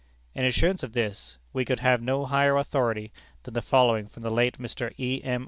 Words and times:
In 0.33 0.45
assurance 0.45 0.81
of 0.81 0.93
this 0.93 1.37
we 1.53 1.63
could 1.63 1.81
have 1.81 2.01
no 2.01 2.25
higher 2.25 2.57
authority 2.57 3.11
than 3.43 3.53
the 3.53 3.61
following 3.61 4.07
from 4.07 4.23
the 4.23 4.31
late 4.31 4.57
Mr. 4.57 4.91
E. 4.97 5.23
M. 5.23 5.39